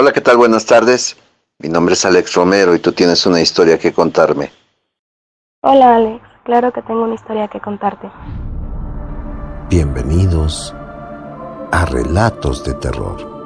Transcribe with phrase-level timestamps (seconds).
[0.00, 0.38] Hola, ¿qué tal?
[0.38, 1.18] Buenas tardes.
[1.58, 4.50] Mi nombre es Alex Romero y tú tienes una historia que contarme.
[5.60, 8.10] Hola Alex, claro que tengo una historia que contarte.
[9.68, 10.74] Bienvenidos
[11.70, 13.39] a Relatos de Terror.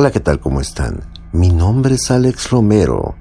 [0.00, 0.40] Hola, ¿qué tal?
[0.40, 1.02] ¿Cómo están?
[1.30, 3.16] Mi nombre es Alex Romero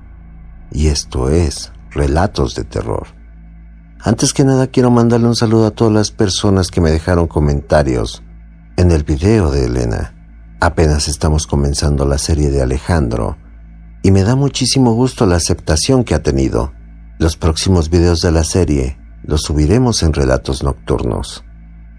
[0.72, 3.06] y esto es Relatos de Terror.
[4.00, 8.24] Antes que nada quiero mandarle un saludo a todas las personas que me dejaron comentarios
[8.78, 10.16] en el video de Elena.
[10.62, 13.36] Apenas estamos comenzando la serie de Alejandro
[14.02, 16.72] y me da muchísimo gusto la aceptación que ha tenido.
[17.18, 21.44] Los próximos videos de la serie los subiremos en Relatos Nocturnos.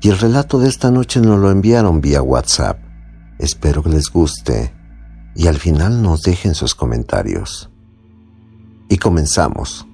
[0.00, 2.78] Y el relato de esta noche nos lo enviaron vía WhatsApp.
[3.38, 4.79] Espero que les guste
[5.34, 7.70] y al final nos dejen sus comentarios.
[8.88, 9.86] Y comenzamos.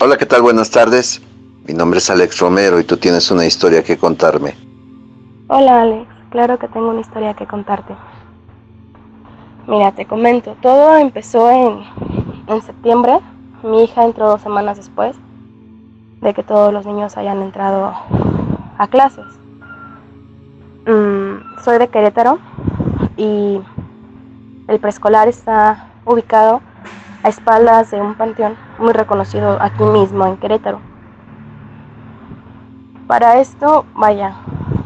[0.00, 0.42] Hola, ¿qué tal?
[0.42, 1.22] Buenas tardes.
[1.66, 4.54] Mi nombre es Alex Romero y tú tienes una historia que contarme.
[5.48, 7.94] Hola Alex, claro que tengo una historia que contarte.
[9.66, 11.80] Mira, te comento, todo empezó en,
[12.46, 13.18] en septiembre.
[13.62, 15.16] Mi hija entró dos semanas después
[16.20, 17.92] de que todos los niños hayan entrado
[18.78, 19.24] a clases.
[20.86, 22.38] Mm, soy de Querétaro
[23.16, 23.60] y
[24.68, 26.60] el preescolar está ubicado
[27.22, 30.80] a espaldas de un panteón muy reconocido aquí mismo en Querétaro.
[33.06, 34.36] Para esto, vaya,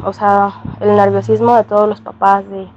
[0.03, 2.67] o sea, el nerviosismo de todos los papás de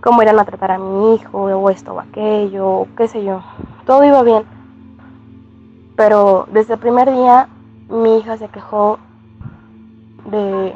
[0.00, 3.42] cómo irán a tratar a mi hijo, o esto o aquello, o qué sé yo.
[3.84, 4.44] Todo iba bien.
[5.96, 7.48] Pero desde el primer día
[7.88, 8.98] mi hija se quejó
[10.30, 10.74] de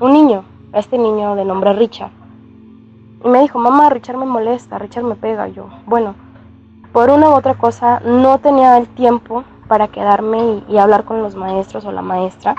[0.00, 2.19] un niño, este niño de nombre Richard.
[3.22, 5.48] Y me dijo, mamá, Richard me molesta, Richard me pega.
[5.48, 6.14] yo, bueno,
[6.92, 11.36] por una u otra cosa no tenía el tiempo para quedarme y, hablar con los
[11.36, 12.54] maestros o la maestra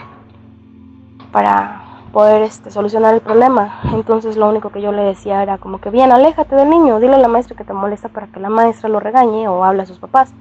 [1.32, 1.82] para
[2.14, 3.80] poder este, solucionar el problema.
[3.92, 7.16] Entonces lo único que yo le decía era como que bien, aléjate del niño, dile
[7.16, 9.86] a la maestra que te molesta para que la maestra lo regañe o hable a
[9.86, 10.32] sus papás.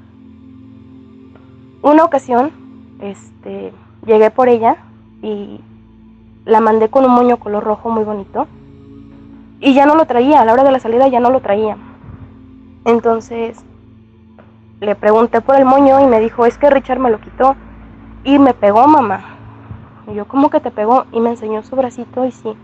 [1.83, 2.53] Una ocasión,
[3.01, 3.73] este,
[4.05, 4.77] llegué por ella
[5.23, 5.61] y
[6.45, 8.47] la mandé con un moño color rojo muy bonito
[9.61, 11.77] y ya no lo traía, a la hora de la salida ya no lo traía.
[12.85, 13.63] Entonces
[14.81, 17.55] le pregunté por el moño y me dijo, es que Richard me lo quitó
[18.25, 19.37] y me pegó mamá.
[20.11, 21.05] Y yo, ¿cómo que te pegó?
[21.13, 22.55] Y me enseñó su bracito y sí,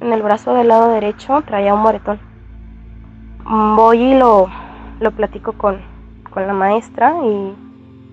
[0.00, 2.18] en el brazo del lado derecho traía un moretón.
[3.44, 4.48] Voy y lo,
[5.00, 5.80] lo platico con,
[6.30, 7.54] con la maestra y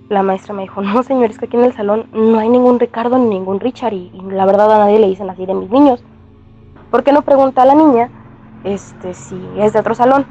[0.10, 2.80] la maestra me dijo, no señor, es que aquí en el salón no hay ningún
[2.80, 6.04] Ricardo ni ningún Richard y, la verdad a nadie le dicen así de mis niños.
[6.92, 8.10] ¿Por qué no pregunta a la niña
[8.64, 10.26] este, si es de otro salón?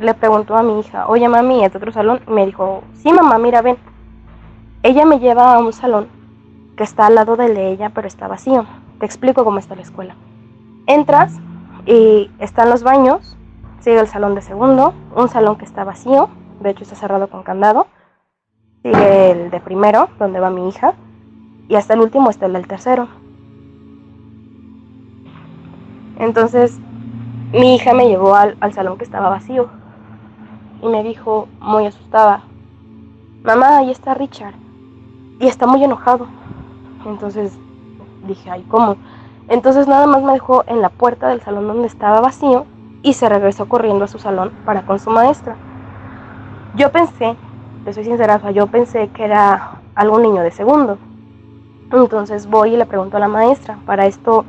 [0.00, 2.20] Le preguntó a mi hija, oye mami, ¿es de otro salón?
[2.26, 3.76] Y me dijo, sí mamá, mira, ven.
[4.82, 6.08] Ella me lleva a un salón
[6.76, 8.66] que está al lado de ella, pero está vacío.
[8.98, 10.16] Te explico cómo está la escuela.
[10.86, 11.32] Entras
[11.86, 13.36] y están los baños,
[13.80, 16.28] sigue el salón de segundo, un salón que está vacío,
[16.60, 17.86] de hecho está cerrado con candado
[18.84, 20.94] sigue el de primero, donde va mi hija,
[21.68, 23.08] y hasta el último está el del tercero.
[26.18, 26.78] Entonces,
[27.54, 29.68] mi hija me llevó al, salón que estaba vacío
[30.82, 32.42] y me dijo, muy asustada,
[33.42, 34.54] mamá, ahí está Richard,
[35.40, 36.26] y está muy enojado.
[37.06, 37.58] Entonces
[38.26, 38.96] dije, ay, ¿cómo?
[39.48, 42.66] Entonces nada más me dejó en la puerta del salón donde estaba vacío
[43.02, 45.56] y se regresó corriendo a su salón para con su maestra.
[46.76, 47.36] Yo pensé
[47.84, 50.96] te soy sincera, yo pensé que era algún niño de segundo.
[51.92, 53.78] Entonces voy y le pregunto a la maestra.
[53.84, 54.44] Para esto,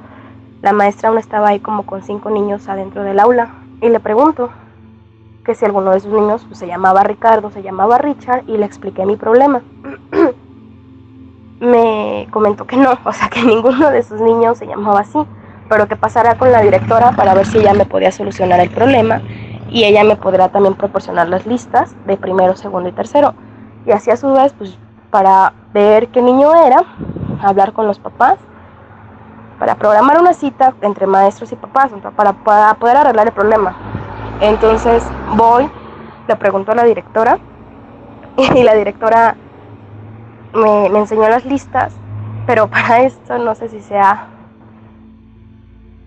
[0.62, 3.50] la maestra aún estaba ahí como con cinco niños adentro del aula.
[3.82, 4.50] Y le pregunto
[5.44, 8.66] que si alguno de sus niños pues, se llamaba Ricardo, se llamaba Richard, y le
[8.66, 9.62] expliqué mi problema.
[11.60, 15.20] Me comentó que no, o sea, que ninguno de sus niños se llamaba así,
[15.70, 19.22] pero que pasara con la directora para ver si ella me podía solucionar el problema
[19.70, 23.34] y ella me podrá también proporcionar las listas de primero, segundo y tercero.
[23.86, 24.78] Y así a su vez, pues
[25.12, 26.84] para ver qué niño era,
[27.42, 28.38] hablar con los papás,
[29.60, 32.34] para programar una cita entre maestros y papás, para,
[32.74, 33.76] poder arreglar el problema.
[34.42, 35.04] Entonces
[35.36, 35.70] voy,
[36.28, 37.40] le pregunto a la directora
[38.38, 39.36] y la directora
[40.54, 41.94] me, me enseñó las listas,
[42.46, 44.28] pero para esto no sé si sea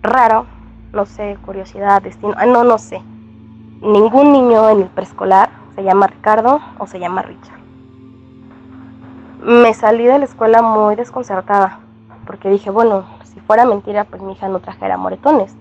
[0.01, 0.45] raro,
[0.93, 3.01] no sé, curiosidad, destino, ah, no, no sé
[3.81, 7.59] ningún niño en el preescolar se llama Ricardo o se llama Richard.
[9.43, 11.79] me salí de la escuela muy desconcertada,
[12.25, 13.05] porque dije, bueno,
[13.39, 15.55] fuera mentira, pues mi hija no trajera moretones.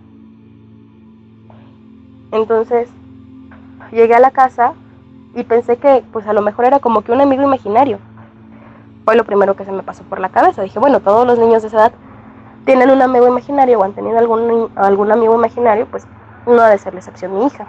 [2.32, 2.88] Entonces,
[3.90, 4.74] llegué a la casa
[5.34, 7.98] y pensé que pues a lo mejor era como que un amigo imaginario.
[9.04, 10.62] Fue lo primero que se me pasó por la cabeza.
[10.62, 11.92] Dije, bueno, todos los niños de esa edad
[12.64, 16.06] tienen un amigo imaginario o han tenido algún, algún amigo imaginario, pues
[16.46, 17.66] no ha de ser la excepción mi hija.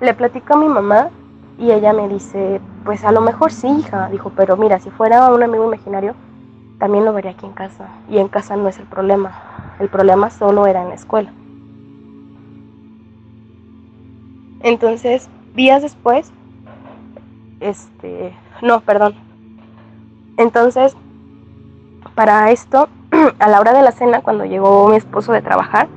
[0.00, 1.10] Le platico a mi mamá
[1.58, 4.08] y ella me dice, pues a lo mejor sí, hija.
[4.10, 6.14] Dijo, pero mira, si fuera un amigo imaginario,
[6.80, 7.88] también lo vería aquí en casa.
[8.08, 9.32] Y en casa no es el problema.
[9.78, 11.30] El problema solo era en la escuela.
[14.62, 16.32] Entonces, días después,
[17.60, 19.14] este, no, perdón.
[20.36, 20.96] Entonces,
[22.14, 22.88] para esto,
[23.38, 25.88] a la hora de la cena, cuando llegó mi esposo de trabajar,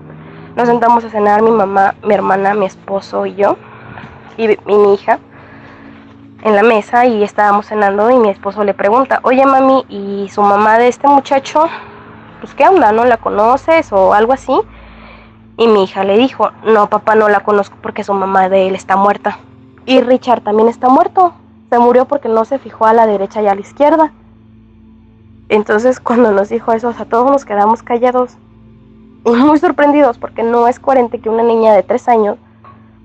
[0.55, 3.57] nos sentamos a cenar mi mamá, mi hermana, mi esposo y yo,
[4.37, 5.19] y, mi hija,
[6.43, 10.41] en la mesa y estábamos cenando y mi esposo le pregunta, oye mami, ¿y su
[10.41, 11.67] mamá de este muchacho?
[12.41, 14.53] Pues qué onda, ¿no la conoces o algo así?
[15.55, 18.75] Y mi hija le dijo, no papá, no la conozco porque su mamá de él
[18.75, 19.39] está muerta.
[19.85, 21.33] Y Richard también está muerto.
[21.69, 24.11] Se murió porque no se fijó a la derecha y a la izquierda.
[25.47, 28.35] Entonces cuando nos dijo eso, o sea, todos nos quedamos callados
[29.25, 32.37] y muy sorprendidos porque no es coherente que una niña de tres años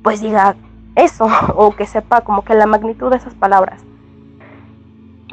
[0.03, 0.57] pues diga
[0.99, 3.83] eso o que sepa como que la magnitud de esas palabras.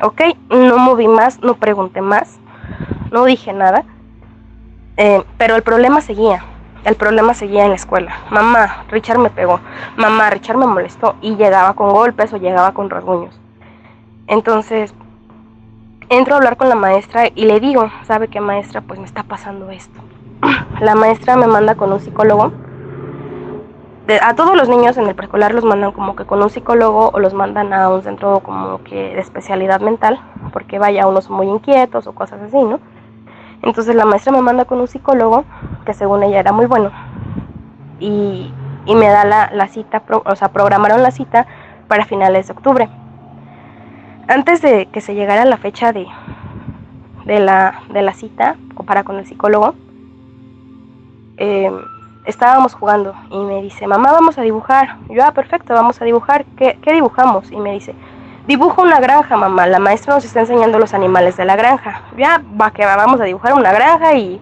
[0.02, 2.38] Ok, no moví más, no pregunté más,
[3.12, 3.86] no dije nada,
[4.98, 6.44] eh, pero el problema seguía
[6.86, 8.16] el problema seguía en la escuela.
[8.30, 9.60] Mamá, Richard me pegó.
[9.98, 11.16] Mamá, Richard me molestó.
[11.20, 13.38] Y llegaba con golpes o llegaba con rasguños.
[14.28, 14.94] Entonces,
[16.10, 18.82] entro a hablar con la maestra y le digo, ¿sabe qué maestra?
[18.82, 20.00] Pues me está pasando esto.
[20.80, 22.52] La maestra me manda con un psicólogo.
[24.22, 27.20] A todos los niños en el preescolar los mandan como que con un psicólogo o
[27.20, 30.20] los mandan a un centro como que de especialidad mental,
[30.54, 32.80] porque vaya, unos muy inquietos o cosas así, ¿no?
[33.64, 35.44] Entonces la maestra me manda con un psicólogo,
[35.86, 36.92] que según ella era muy bueno,
[38.00, 38.54] y,
[38.86, 41.48] me da la, cita, o sea, programaron la cita
[41.88, 42.90] para finales de octubre.
[44.28, 46.06] Antes de que se llegara la fecha de,
[47.26, 49.74] de, la, de la cita, o para con el psicólogo,
[51.38, 51.72] eh,
[52.26, 54.98] estábamos jugando y me dice, mamá, vamos a dibujar.
[55.10, 56.46] Yo, ah, perfecto, vamos a dibujar.
[56.58, 57.52] ¿Qué, ¿Qué dibujamos?
[57.52, 57.96] Y me dice,
[58.48, 59.66] Dibujo una granja, mamá.
[59.66, 62.04] La maestra nos está enseñando los animales de la granja.
[62.16, 64.40] Ya, va que vamos a dibujar una granja y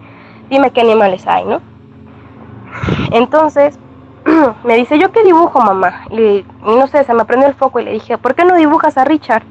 [0.50, 1.62] dime qué animales hay, ¿no?
[3.10, 3.78] Entonces,
[4.64, 6.04] me dice, ¿yo qué dibujo, mamá?
[6.10, 8.98] Y, no sé, se me prendió el foco y le dije, ¿por qué no dibujas
[8.98, 9.44] a Richard?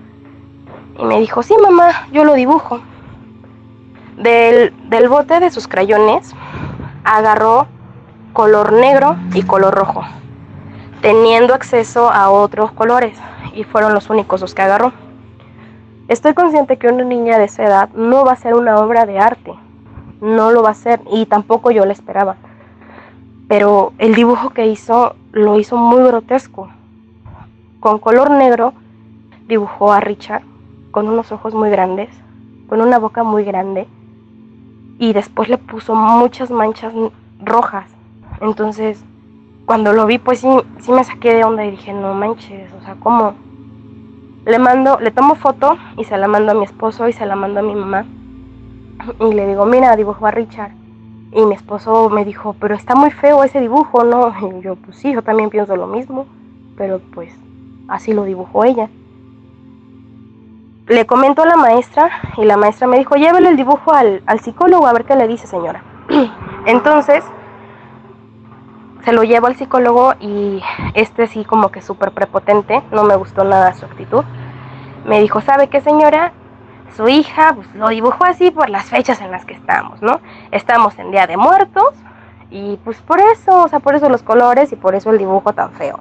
[1.00, 2.80] Y me dijo, sí, mamá, yo lo dibujo.
[4.18, 6.36] Del, del bote de sus crayones
[7.04, 7.66] agarró
[8.34, 10.04] color negro y color rojo,
[11.02, 13.18] teniendo acceso a otros colores
[13.54, 14.92] y fueron los únicos los que agarró.
[16.08, 19.20] Estoy consciente que una niña de esa edad no va a ser una obra de
[19.20, 19.54] arte,
[20.20, 22.36] no lo va a ser y tampoco yo la esperaba.
[23.48, 26.70] Pero el dibujo que hizo lo hizo muy grotesco.
[27.80, 28.74] Con color negro
[29.48, 30.42] dibujó a Richard
[30.92, 32.10] con unos ojos muy grandes,
[32.68, 33.88] con una boca muy grande
[34.98, 36.94] y después le puso muchas manchas
[37.40, 37.93] rojas.
[38.44, 39.02] Entonces,
[39.66, 40.50] cuando lo vi, pues sí,
[40.80, 43.36] sí me saqué de onda y dije, no manches, o sea, ¿cómo?
[44.46, 47.38] Le mando, le tomo foto y se la mando a mi esposo y se la
[47.38, 48.06] mando a mi mamá.
[49.22, 50.72] Y le digo, mira, dibujó a Richard.
[51.32, 54.34] Y mi esposo me dijo, pero está muy feo ese dibujo, ¿no?
[54.46, 56.26] Y yo, pues sí, yo también pienso lo mismo,
[56.76, 57.34] pero pues
[57.88, 58.90] así lo dibujó ella.
[60.88, 64.42] Le comento a la maestra y la maestra me dijo, llévele el dibujo al, al
[64.42, 65.82] psicólogo a ver qué le dice señora.
[66.66, 67.24] Entonces,
[69.04, 70.62] se lo llevo al psicólogo y
[70.94, 74.24] este sí como que súper prepotente, no me gustó nada su actitud.
[75.06, 76.32] Me dijo, ¿sabe qué señora?
[76.96, 80.22] Su hija pues, lo dibujó así por las fechas en las que estamos, ¿no?
[80.52, 81.94] Estamos en Día de Muertos
[82.50, 85.54] y pues por eso, o sea, por eso los colores y por eso el dibujo
[85.54, 86.00] tan feo.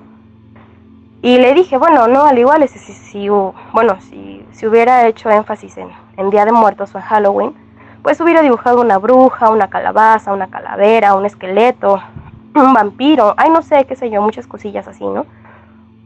[1.23, 5.79] Y le dije, bueno, no, al igual, si, si, bueno, si, si hubiera hecho énfasis
[5.79, 7.55] en, en Día de Muertos o en Halloween,
[8.03, 12.03] pues hubiera dibujado una bruja, una calabaza, una calavera, un esqueleto,
[12.55, 15.27] un vampiro, ay no sé, qué sé yo, muchas cosillas así, ¿no?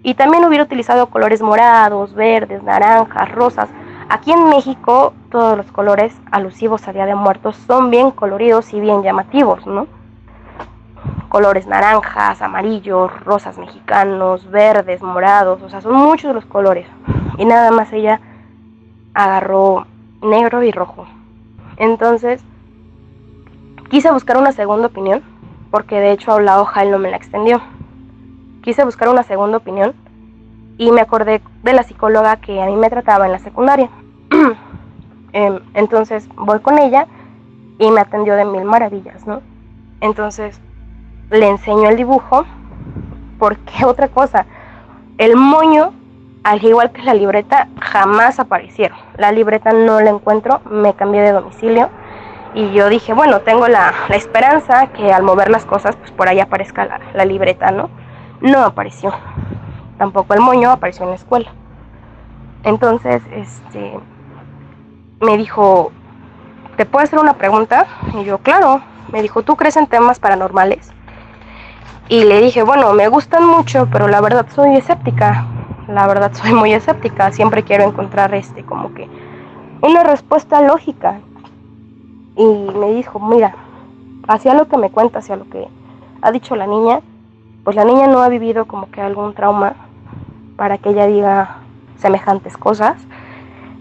[0.03, 3.69] Y también hubiera utilizado colores morados, verdes, naranjas, rosas.
[4.09, 8.81] Aquí en México todos los colores alusivos a Día de Muertos son bien coloridos y
[8.81, 9.89] bien llamativos, ¿no?
[11.29, 16.87] Colores naranjas, amarillos, rosas mexicanos, verdes, morados, o sea, son muchos los colores.
[17.37, 18.21] Y nada más ella
[19.13, 19.87] agarró
[20.23, 21.07] negro y rojo.
[21.79, 22.43] Entonces,
[23.91, 25.23] quise buscar una segunda opinión
[25.77, 27.61] porque de hecho la hoja él no me la extendió.
[28.63, 29.93] Quise buscar una segunda opinión
[30.79, 33.91] y me acordé de la psicóloga que a mí me trataba en la secundaria.
[35.35, 37.07] Em, entonces voy con ella
[37.79, 39.43] y me atendió de mil maravillas, ¿no?
[40.01, 40.63] Entonces
[41.29, 42.47] le enseño el dibujo,
[43.39, 44.47] porque otra cosa,
[45.19, 45.93] el moño,
[46.43, 48.97] al igual que la libreta, jamás aparecieron.
[49.19, 51.91] La libreta no la encuentro, me cambié de domicilio
[52.57, 56.41] y yo dije, bueno, tengo la, esperanza que al mover las cosas, pues por ahí
[56.41, 57.91] aparezca la, la libreta, ¿no?
[58.41, 59.13] No apareció.
[59.99, 61.53] Tampoco el moño apareció en la escuela.
[62.65, 63.99] Entonces, este,
[65.21, 65.93] me dijo,
[66.79, 67.87] ¿te puedo hacer una pregunta?
[68.15, 68.81] Y yo, claro.
[69.13, 70.91] Me dijo, ¿tú crees en temas paranormales?
[72.09, 75.47] Y le dije, bueno, me gustan mucho, pero la verdad soy escéptica.
[75.89, 77.31] La verdad soy muy escéptica.
[77.33, 79.11] Siempre quiero encontrar este, como que,
[79.83, 81.21] una respuesta lógica.
[82.37, 83.55] Y me dijo, mira,
[84.29, 85.69] hacia lo que me cuenta, hacia lo que
[86.23, 87.01] ha dicho la niña,
[87.65, 89.75] pues la niña no ha vivido como que algún trauma
[90.57, 91.59] para que ella diga
[91.97, 92.97] semejantes cosas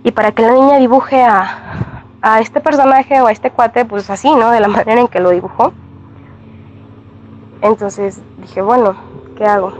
[0.04, 4.10] y para que la niña dibuje a, a este personaje o a este cuate, pues
[4.10, 4.52] así, ¿no?
[4.52, 5.74] De la manera en que lo dibujó.
[7.62, 8.96] Entonces dije, bueno,
[9.38, 9.74] ¿qué hago?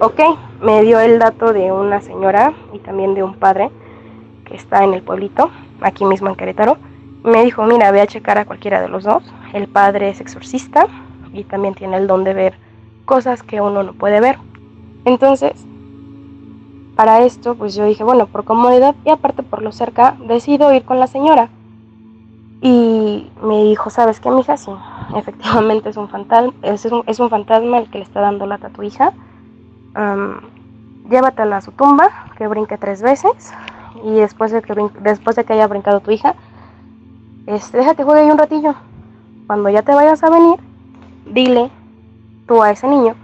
[0.00, 0.20] Ok,
[0.60, 3.70] me dio el dato de una señora y también de un padre
[4.44, 6.76] que está en el pueblito, aquí mismo en Querétaro.
[7.24, 9.24] Me dijo, mira, ve a checar a cualquiera de los dos.
[9.54, 10.86] El padre es exorcista
[11.32, 12.58] y también tiene el don de ver
[13.06, 14.38] cosas que uno no puede ver.
[15.06, 15.52] Entonces,
[16.96, 20.84] para esto, pues yo dije, bueno, por comodidad y aparte por lo cerca, decido ir
[20.84, 21.48] con la señora.
[22.60, 24.58] Y me dijo, ¿sabes qué, mija?
[24.58, 24.70] Sí,
[25.16, 28.66] efectivamente es un fantasma, es un, es un fantasma el que le está dando lata
[28.66, 29.14] a tu hija.
[31.08, 33.54] llévatela a su tumba, que brinque tres veces.
[34.04, 36.34] Y después de que, después de que haya brincado tu hija,
[37.46, 38.74] este, déjate juegue ahí un ratillo.
[39.46, 40.58] Cuando ya te vayas a venir,
[41.26, 41.70] dile
[42.46, 43.14] tú a ese niño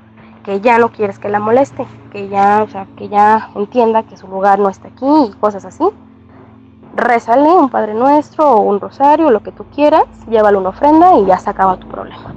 [0.45, 4.17] que ya no quieres que la moleste, que ya, o sea, que ya entienda que
[4.17, 5.85] su lugar no está aquí y cosas así.
[6.95, 11.27] Rézale un Padre Nuestro o un rosario, lo que tú quieras, llévale una ofrenda y
[11.27, 12.35] ya se acaba tu problema.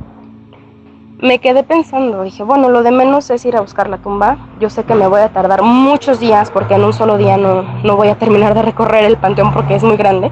[1.19, 4.37] Me quedé pensando, dije, bueno, lo de menos es ir a buscar la tumba.
[4.59, 7.63] Yo sé que me voy a tardar muchos días porque en un solo día no,
[7.83, 10.31] no voy a terminar de recorrer el panteón porque es muy grande.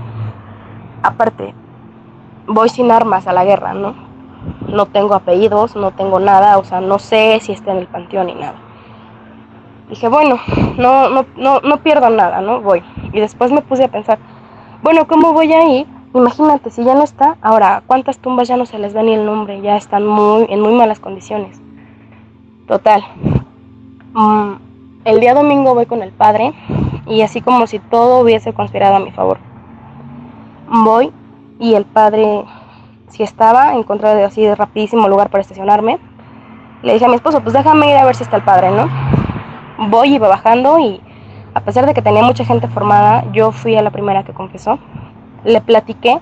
[1.03, 1.53] Aparte,
[2.48, 4.12] voy sin armas a la guerra, ¿no?
[4.67, 8.27] no tengo apellidos, no tengo nada, o sea, no sé si está en el panteón
[8.27, 8.55] ni nada.
[9.89, 10.39] Dije, bueno,
[10.77, 12.62] no, no, no, no pierdo nada, ¿no?
[12.62, 12.84] Voy.
[13.13, 14.20] Y después me puse a pensar,
[14.81, 15.88] bueno, ¿cómo voy a ir?
[16.13, 19.25] Imagínate, si ya no está, ahora, ¿cuántas tumbas ya no se les da ni el
[19.25, 19.62] nombre?
[19.62, 21.62] Ya están muy, en muy malas condiciones.
[22.67, 23.03] Total.
[24.13, 24.53] Mm,
[25.05, 26.53] el día domingo voy con el padre
[27.05, 29.50] y así como si todo hubiese conspirado a mi favor.
[30.72, 31.12] Voy
[31.60, 32.46] y el padre
[33.10, 36.00] si estaba, encontré así de rapidísimo lugar para estacionarme.
[36.82, 38.88] Le dije a mi esposo, pues déjame ir a ver si está el padre, ¿no?
[39.90, 41.01] Voy y iba bajando y
[41.54, 44.80] a pesar de que tenía mucha gente formada, yo fui a la primera que confesó.
[45.44, 46.22] Le platiqué,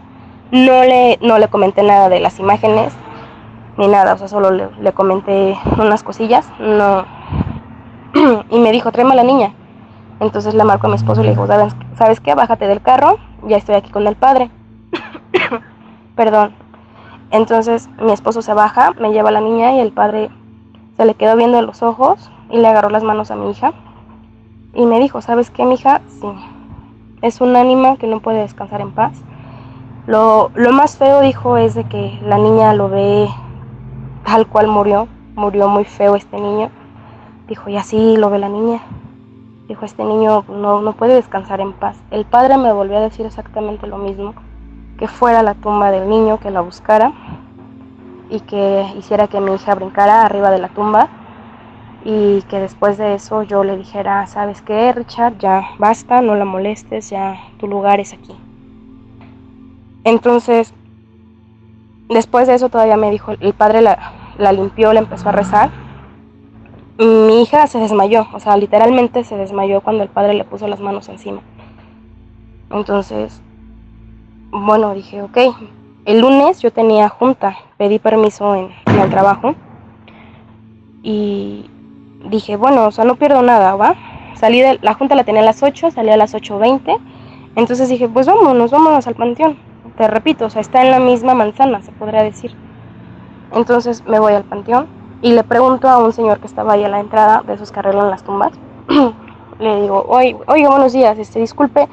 [0.51, 2.91] no le, no le comenté nada de las imágenes
[3.77, 7.05] ni nada, o sea, solo le, comenté unas cosillas, no.
[8.49, 9.53] y me dijo, tráeme a la niña.
[10.19, 11.45] Entonces le marco a mi esposo y le dijo,
[11.95, 12.33] ¿sabes qué?
[12.33, 14.49] Bájate del carro, ya estoy aquí con el padre.
[16.15, 16.53] Perdón,
[17.31, 20.29] entonces mi esposo se baja, me lleva a la niña y el padre
[20.97, 23.73] se le quedó viendo en los ojos y le agarró las manos a mi hija
[24.73, 26.01] y me dijo, ¿sabes qué, mi hija?
[26.07, 26.27] Sí,
[27.21, 29.13] es un ánima que no puede descansar en paz.
[30.07, 33.27] Lo, lo más feo, dijo, es de que la niña lo ve
[34.25, 36.69] tal cual murió, murió muy feo este niño.
[37.47, 38.81] Dijo, y así lo ve la niña.
[39.69, 41.95] Dijo, este niño no, no puede descansar en paz.
[42.09, 44.33] El padre me volvió a decir exactamente lo mismo
[44.97, 47.13] que fuera la tumba del niño, que la buscara
[48.31, 51.07] y que hiciera que mi hija brincara arriba de la tumba
[52.03, 55.37] y que después de eso yo le dijera, ¿sabes qué, Richard?
[55.37, 58.35] Ya basta, no la molestes, ya tu lugar es aquí.
[60.03, 60.73] Entonces,
[62.09, 65.69] después de eso todavía me dijo, el padre la, la limpió, le empezó a rezar.
[66.99, 70.81] Mi hija se desmayó, o sea, literalmente se desmayó cuando el padre le puso las
[70.81, 71.39] manos encima.
[72.69, 73.41] Entonces,
[74.51, 75.37] bueno, dije, ok,
[76.03, 79.55] el lunes yo tenía junta, pedí permiso en, el trabajo
[81.01, 81.69] y
[82.25, 83.95] dije, bueno, o sea, no pierdo nada, ¿va?
[84.35, 86.99] Salí de la junta la tenía a las 8, salí a las 8.20,
[87.55, 89.57] entonces dije, pues vámonos, vámonos al panteón.
[89.95, 92.53] Te repito, o sea, está en la misma manzana, se podría decir.
[93.53, 96.89] Entonces me voy al panteón y le pregunto a un señor que estaba ahí a
[96.89, 98.51] la entrada de esos que arreglan las tumbas.
[99.59, 101.87] le digo, oiga, buenos días, este, disculpe,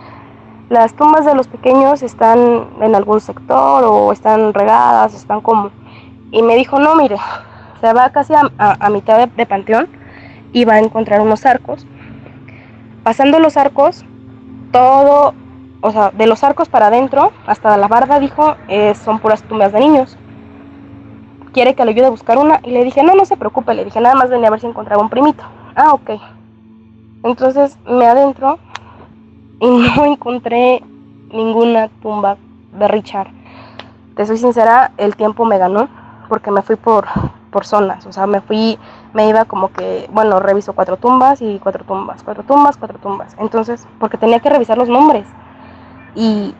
[0.69, 5.71] las tumbas de los pequeños están en algún sector o están regadas, están como...
[6.31, 7.17] Y me dijo, no, mire,
[7.81, 9.89] se va casi a, mitad de, panteón
[10.53, 11.87] y va a encontrar unos arcos.
[13.05, 14.05] Pasando los arcos,
[14.73, 15.35] todo
[15.81, 19.73] o sea, de los arcos para adentro hasta la barda, dijo, eh, son puras tumbas
[19.73, 20.19] de niños.
[21.57, 22.61] Quiere que le ayude a buscar una.
[22.65, 23.73] Y le dije, no, no se preocupe.
[23.73, 25.43] Le dije, nada más venía a ver si encontraba un primito.
[25.75, 26.21] Ah, ok.
[27.23, 28.59] Entonces me adentro
[29.59, 30.83] y no encontré
[31.33, 32.37] ninguna tumba
[32.79, 33.29] de Richard.
[34.17, 35.89] Te soy sincera, el tiempo me ganó
[36.29, 37.07] porque me fui por,
[37.51, 38.05] por zonas.
[38.05, 38.79] O sea, me fui,
[39.15, 43.35] me iba como que, bueno, reviso cuatro tumbas y cuatro tumbas, cuatro tumbas, cuatro tumbas.
[43.39, 45.27] Entonces, porque tenía que revisar los nombres.
[46.15, 46.55] Y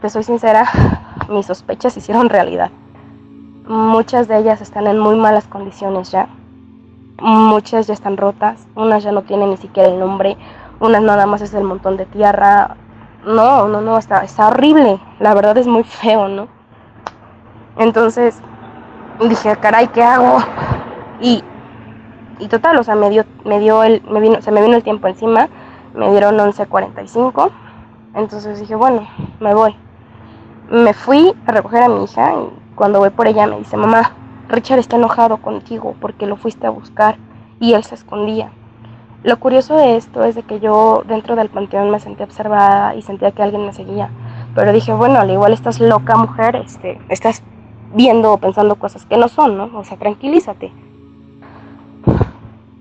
[0.00, 0.66] te soy sincera,
[1.28, 2.72] mis sospechas se hicieron realidad.
[3.66, 6.28] Muchas de ellas están en muy malas condiciones ya.
[7.20, 10.36] Muchas ya están rotas, unas ya no tienen ni siquiera el nombre,
[10.80, 12.76] unas nada más es el montón de tierra.
[13.24, 15.00] No, no, no, está, está horrible.
[15.18, 16.48] La verdad es muy feo, ¿no?
[17.76, 18.38] Entonces
[19.28, 20.38] dije, caray, ¿qué hago?
[21.20, 21.42] Y,
[22.38, 24.82] y total, o sea, me dio, me dio el, me vino, se me vino el
[24.82, 25.48] tiempo encima,
[25.94, 27.50] me dieron 11.45
[28.14, 29.06] entonces dije, bueno,
[29.40, 29.74] me voy.
[30.70, 34.12] Me fui a recoger a mi hija y cuando voy por ella me dice, mamá,
[34.48, 37.16] Richard está enojado contigo porque lo fuiste a buscar
[37.60, 38.50] y él se escondía.
[39.22, 43.00] Lo curioso de esto es de que yo dentro del panteón me sentí observada y
[43.00, 44.10] sentía que alguien me seguía.
[44.54, 47.42] Pero dije, bueno, al igual estás loca mujer, este, estás
[47.94, 49.70] viendo o pensando cosas que no son, ¿no?
[49.78, 50.70] O sea, tranquilízate.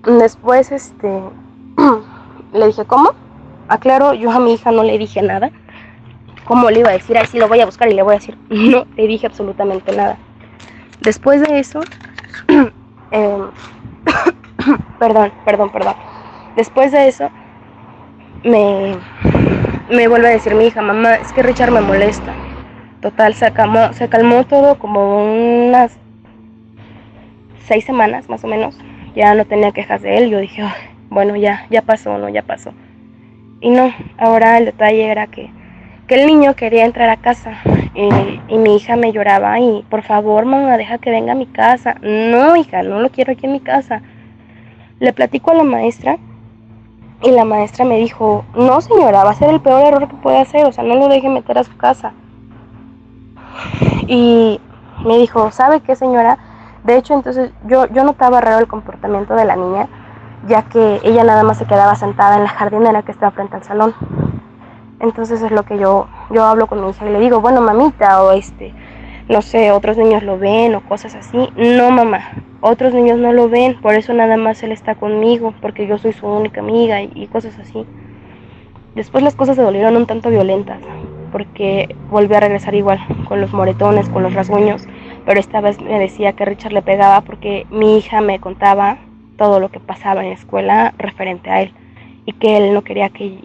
[0.05, 1.21] Después, este,
[2.53, 3.11] le dije, ¿cómo?
[3.69, 5.49] Aclaro, yo a mi hija no le dije nada.
[6.45, 7.17] ¿Cómo le iba a decir?
[7.17, 8.37] Ahí sí lo voy a buscar y le voy a decir.
[8.49, 10.17] No le dije absolutamente nada.
[11.01, 11.81] Después de eso,
[13.11, 13.37] eh,
[14.99, 15.95] perdón, perdón, perdón.
[16.55, 17.29] Después de eso,
[18.43, 18.95] me,
[19.89, 22.33] me vuelve a decir mi hija, mamá, es que Richard me molesta.
[23.01, 25.25] Total, se calmó, se calmó todo como
[25.67, 25.97] unas
[27.65, 28.77] seis semanas más o menos.
[29.15, 30.29] Ya no tenía quejas de él.
[30.29, 30.63] Yo dije,
[31.09, 32.73] bueno, ya, ya pasó, no, ya pasó.
[33.59, 35.49] Y no, ahora el detalle era que,
[36.07, 37.53] que el niño quería entrar a casa
[37.93, 41.95] y, mi hija me lloraba y por favor mamá deja que venga a mi casa.
[42.01, 44.01] No hija, no lo quiero aquí en mi casa.
[44.99, 46.17] Le platico a la maestra
[47.21, 50.39] y la maestra me dijo, no señora, va a ser el peor error que puede
[50.39, 52.13] hacer, o sea, no lo deje meter a su casa.
[54.07, 54.59] Y
[55.05, 56.37] me dijo, ¿sabe qué señora?
[56.83, 59.87] De hecho, entonces yo, yo notaba raro el comportamiento de la niña
[60.47, 63.63] ya que ella nada más se quedaba sentada en la jardinera que estaba frente al
[63.63, 63.93] salón.
[65.03, 68.23] Entonces es lo que yo, yo hablo con mi hija y le digo, bueno mamita,
[68.23, 68.73] o este,
[69.27, 71.49] no sé, otros niños lo ven o cosas así.
[71.57, 72.21] No mamá,
[72.61, 76.13] otros niños no lo ven, por eso nada más él está conmigo, porque yo soy
[76.13, 77.85] su única amiga y, cosas así.
[78.95, 80.79] Después las cosas se volvieron un tanto violentas,
[81.33, 84.87] porque volví a regresar igual, con los moretones, con los rasguños,
[85.25, 88.99] pero esta vez me decía que Richard le pegaba porque mi hija me contaba
[89.37, 91.73] todo lo que pasaba en la escuela referente a él
[92.25, 93.39] y que él no quería que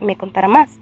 [0.00, 0.80] me contara más.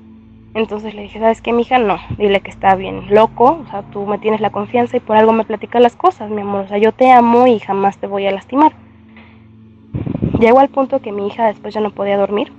[0.54, 1.80] Entonces le dije, ¿sabes qué, mija?
[1.80, 5.16] No, dile que está bien loco, o sea, tú me tienes la confianza y por
[5.16, 8.06] algo me platicas las cosas, mi amor, o sea, yo te amo y jamás te
[8.06, 8.72] voy a lastimar.
[10.38, 12.52] Llegó al punto que mi hija después ya no podía dormir,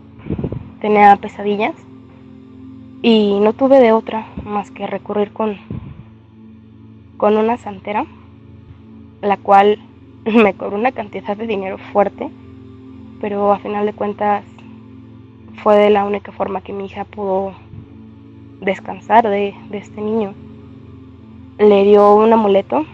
[0.82, 1.74] tenía pesadillas
[3.02, 5.58] y no tuve de otra más que recurrir con,
[7.16, 8.06] con una santera,
[9.22, 9.80] la cual
[10.26, 12.30] me cobró una cantidad de dinero fuerte,
[13.22, 14.44] pero a final de cuentas
[15.64, 17.54] fue de la única forma que mi hija pudo
[18.66, 20.34] descansar de, este niño.
[21.58, 22.86] Le dio un amuleto,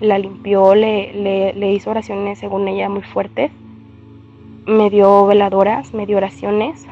[0.00, 3.50] la limpió, le, le, le, hizo oraciones según ella muy fuertes,
[4.66, 6.86] me dio veladoras, me dio oraciones.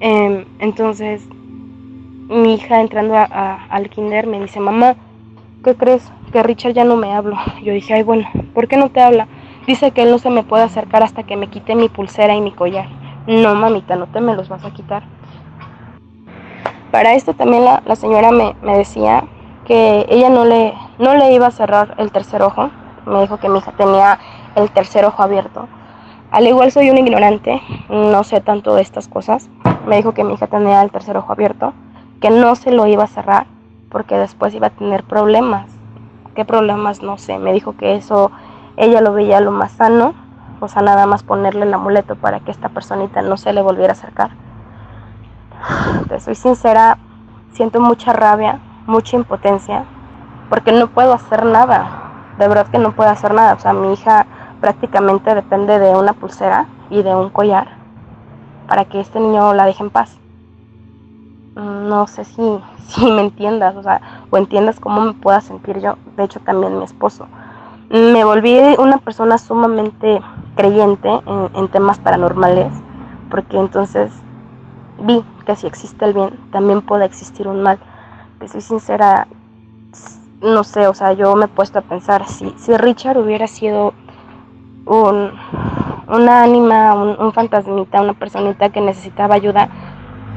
[0.00, 1.26] Eh, entonces
[2.28, 4.96] mi hija entrando a, al kinder me dice, mamá,
[5.64, 6.12] ¿qué crees?
[6.32, 7.38] Que Richard ya no me habla.
[7.62, 9.28] Yo dije, ay bueno, ¿por qué no te habla?
[9.66, 12.40] Dice que él no se me puede acercar hasta que me quite mi pulsera y
[12.40, 12.88] mi collar.
[13.26, 15.02] No, mamita, no te me los vas a quitar.
[16.90, 19.24] Para esto también la, señora me, me, decía
[19.66, 22.70] que ella no le, no le iba a cerrar el tercer ojo.
[23.04, 24.18] Me dijo que mi hija tenía
[24.54, 25.68] el tercer ojo abierto.
[26.30, 29.48] Al igual soy un ignorante, no sé tanto de estas cosas.
[29.86, 31.72] Me dijo que mi hija tenía el tercer ojo abierto,
[32.20, 33.46] que no se lo iba a cerrar
[33.90, 35.70] porque después iba a tener problemas.
[36.34, 37.02] ¿Qué problemas?
[37.02, 37.38] No sé.
[37.38, 38.30] Me dijo que eso
[38.76, 40.14] ella lo veía lo más sano,
[40.60, 43.92] o sea, nada más ponerle el amuleto para que esta personita no se le volviera
[43.92, 44.30] a acercar.
[46.08, 46.98] Te soy sincera,
[47.52, 49.84] siento mucha rabia, mucha impotencia,
[50.48, 52.34] porque no puedo hacer nada.
[52.38, 53.54] De verdad que no puedo hacer nada.
[53.54, 54.26] O sea, mi hija
[54.60, 57.68] prácticamente depende de una pulsera y de un collar
[58.68, 60.18] para que este niño la deje en paz.
[61.54, 65.96] No sé si, si me entiendas, o sea, o entiendas cómo me pueda sentir yo.
[66.16, 67.26] De hecho, también mi esposo.
[67.90, 70.20] Me volví una persona sumamente
[70.56, 72.70] creyente en, en temas paranormales,
[73.30, 74.12] porque entonces
[75.00, 77.78] vi que si existe el bien, también puede existir un mal.
[78.38, 79.26] Que soy sincera,
[80.42, 83.94] no sé, o sea, yo me he puesto a pensar, si, si Richard hubiera sido
[84.84, 85.32] un,
[86.06, 89.70] una ánima, un, fantasmita, una personita que necesitaba ayuda,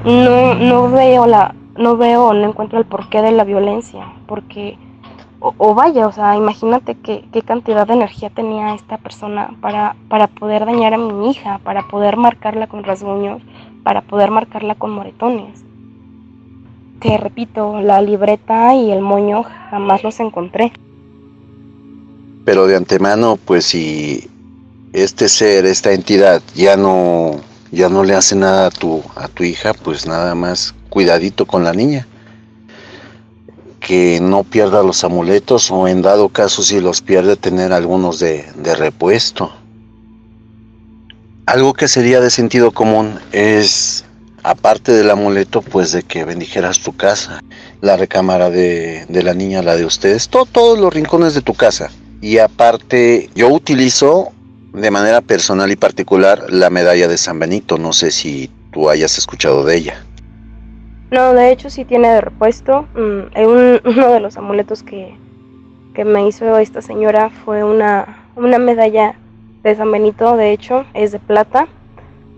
[0.06, 4.78] no, no veo la, no veo, no encuentro el porqué de la violencia, porque,
[5.42, 10.28] o, vaya, o sea, imagínate qué, qué cantidad de energía tenía esta persona para, para
[10.28, 13.42] poder dañar a mi hija, para poder marcarla con rasguños,
[13.84, 15.64] para poder marcarla con moretones.
[17.00, 20.72] Que repito, la libreta y el moño jamás los encontré.
[22.46, 24.30] Pero de antemano, pues si
[24.94, 27.40] este ser, esta entidad ya no
[27.72, 31.64] ya no le hace nada a tu a tu hija, pues nada más cuidadito con
[31.64, 32.08] la niña.
[33.80, 38.46] Que no pierda los amuletos o en dado caso si los pierde tener algunos de,
[38.56, 39.52] de repuesto.
[41.52, 44.06] Algo que sería de sentido común es,
[44.42, 47.42] aparte del amuleto, pues de que bendijeras tu casa,
[47.82, 51.92] la recámara de, de la niña, la de ustedes, todos los rincones de tu casa.
[52.22, 54.32] Y aparte, yo utilizo
[54.72, 57.78] de manera personal y particular la medalla de San Benito.
[57.78, 60.06] No sé si tú hayas escuchado de ella.
[61.12, 62.88] No, de hecho sí tiene de repuesto.
[62.96, 63.38] Mm,
[63.90, 65.18] uno de los amuletos que,
[65.96, 69.16] que me hizo esta señora fue una, una medalla
[69.64, 71.68] de San Benito, de hecho, es de plata.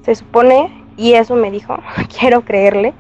[0.04, 1.78] Se supone, y eso me dijo,
[2.20, 2.94] quiero creerle,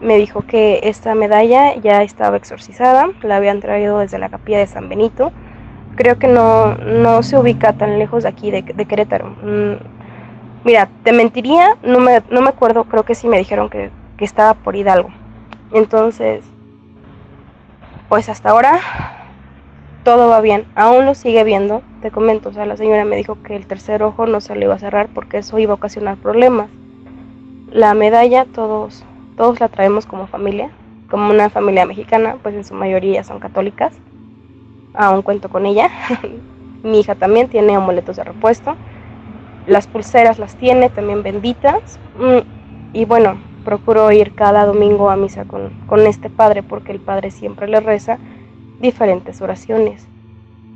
[0.00, 4.66] me dijo que esta medalla ya estaba exorcizada, la habían traído desde la capilla de
[4.66, 5.32] San Benito.
[5.96, 9.30] Creo que no, no se ubica tan lejos de aquí, de, Querétaro.
[9.42, 9.76] Mm,
[10.64, 14.24] mira, te mentiría, no me, no me acuerdo, creo que sí me dijeron que, que
[14.26, 15.08] estaba por Hidalgo.
[15.72, 16.44] Entonces,
[18.08, 18.78] pues hasta ahora
[20.06, 23.42] todo va bien, aún lo sigue viendo, te comento, o sea, la señora me dijo
[23.42, 26.16] que el tercer ojo no se le iba a cerrar porque eso iba a ocasionar
[26.16, 26.70] problemas.
[27.72, 29.04] La medalla todos,
[29.36, 30.70] todos la traemos como familia,
[31.10, 33.94] como una familia mexicana, pues en su mayoría son católicas,
[34.94, 35.90] aún cuento con ella.
[36.84, 38.76] Mi hija también tiene amuletos de repuesto,
[39.66, 45.46] las pulseras las tiene también benditas, mm, y bueno, procuro ir cada domingo a misa
[45.46, 48.20] con, con este padre porque el padre siempre le reza
[48.80, 50.06] diferentes oraciones.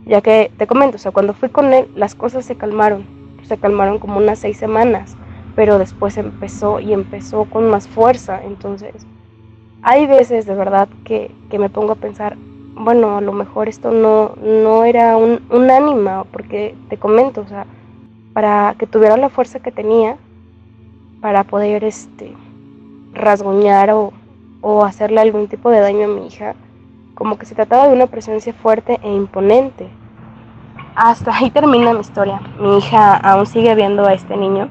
[0.07, 3.05] Ya que te comento, o sea, cuando fui con él, las cosas se calmaron.
[3.43, 5.17] Se calmaron como unas seis semanas,
[5.55, 8.41] pero después empezó y empezó con más fuerza.
[8.45, 9.07] Entonces,
[9.83, 12.37] hay veces de verdad que, que me pongo a pensar,
[12.75, 17.47] bueno, a lo mejor esto no, no era un, un ánima, porque te comento, o
[17.47, 17.67] sea,
[18.33, 20.17] para que tuviera la fuerza que tenía,
[21.21, 22.33] para poder este
[23.13, 24.13] rasguñar o,
[24.61, 26.55] o hacerle algún tipo de daño a mi hija,
[27.21, 29.91] como que se trataba de una presencia fuerte e imponente.
[30.97, 32.41] Hasta ahí termina mi historia.
[32.59, 34.71] Mi hija aún sigue viendo a este niño,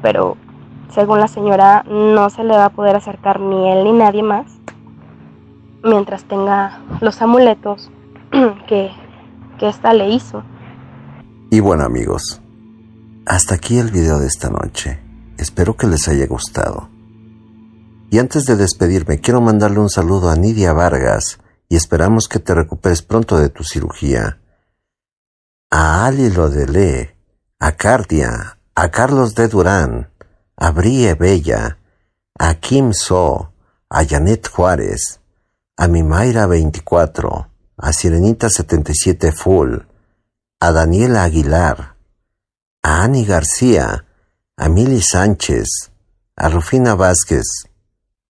[0.00, 0.38] pero
[0.88, 4.46] según la señora no se le va a poder acercar ni él ni nadie más
[5.82, 7.90] mientras tenga los amuletos
[8.66, 8.92] que,
[9.58, 10.42] que esta le hizo.
[11.50, 12.40] Y bueno amigos,
[13.26, 14.98] hasta aquí el video de esta noche.
[15.36, 16.93] Espero que les haya gustado.
[18.14, 22.54] Y antes de despedirme, quiero mandarle un saludo a Nidia Vargas y esperamos que te
[22.54, 24.38] recuperes pronto de tu cirugía.
[25.68, 27.16] A Ali Lodele,
[27.58, 30.12] a Cardia, a Carlos de Durán,
[30.56, 31.78] a Brie Bella,
[32.38, 33.52] a Kim So,
[33.90, 35.18] a Janet Juárez,
[35.76, 39.78] a Mimaira 24, a Sirenita 77 Full,
[40.60, 41.96] a Daniela Aguilar,
[42.80, 44.06] a Ani García,
[44.56, 45.90] a Mili Sánchez,
[46.36, 47.73] a Rufina Vázquez,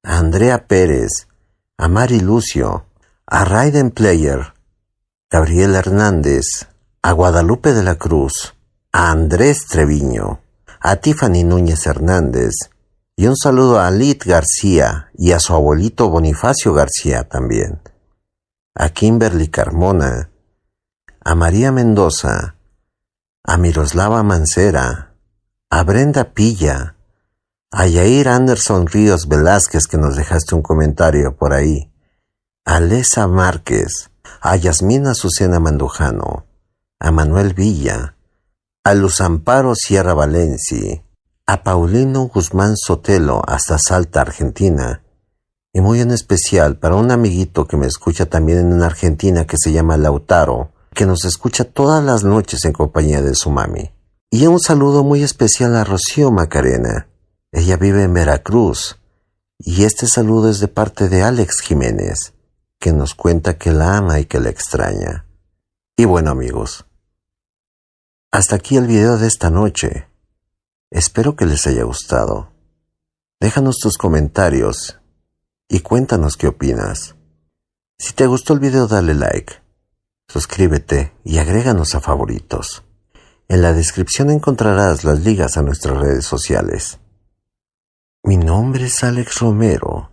[0.05, 1.29] a Andrea Pérez,
[1.79, 2.87] a Mari Lucio,
[3.27, 4.53] a Raiden Player,
[5.31, 6.69] Gabriel Hernández,
[7.03, 8.55] a Guadalupe de la Cruz,
[8.93, 10.41] a Andrés Treviño,
[10.81, 12.53] a Tiffany Núñez Hernández,
[13.17, 17.81] y un saludo a Alit García y a su abuelito Bonifacio García también,
[18.75, 20.31] a Kimberly Carmona,
[21.25, 22.57] a María Mendoza,
[23.43, 25.15] a Miroslava Mancera,
[25.71, 26.94] a Brenda Pilla,
[27.77, 31.91] a Yair Anderson Ríos Velázquez que nos dejaste un comentario por ahí,
[32.65, 36.47] a Lesa Márquez, a Yasmina Azucena Mandujano,
[37.01, 38.17] a Manuel Villa,
[38.85, 41.03] a Luz Amparo Sierra Valenci,
[41.49, 45.03] a Paulino Guzmán Sotelo hasta Salta, Argentina,
[45.73, 49.73] y muy en especial para un amiguito que me escucha también en Argentina que se
[49.73, 53.91] llama Lautaro, que nos escucha todas las noches en compañía de su mami.
[54.31, 57.09] Y un saludo muy especial a Rocío Macarena,
[57.57, 58.99] ella vive en Veracruz
[59.59, 62.35] y este saludo es de parte de Alex Jiménez,
[62.81, 65.29] que nos cuenta que la ama y que la extraña.
[65.97, 66.85] Y bueno amigos,
[68.33, 70.09] hasta aquí el video de esta noche.
[70.91, 72.51] Espero que les haya gustado.
[73.41, 74.99] Déjanos tus comentarios
[75.69, 77.15] y cuéntanos qué opinas.
[78.01, 79.63] Si te gustó el video dale like,
[80.27, 82.83] suscríbete y agréganos a favoritos.
[83.47, 86.99] En la descripción encontrarás las ligas a nuestras redes sociales.
[88.27, 90.11] Mi nombre es Alex Romero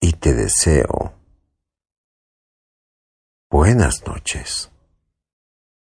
[0.00, 1.14] y te deseo
[3.48, 4.68] buenas noches.